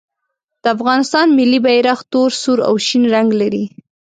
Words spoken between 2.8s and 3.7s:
شین رنګ لري.